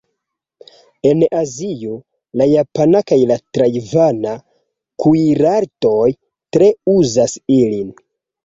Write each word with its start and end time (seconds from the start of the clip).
En 1.09 1.19
Azio, 1.39 1.97
la 2.41 2.47
japana 2.53 3.01
kaj 3.11 3.19
la 3.33 3.37
tajvana 3.59 4.33
kuirartoj 5.05 6.11
tre 6.57 6.75
uzas 6.99 7.39
ilin. 7.61 7.95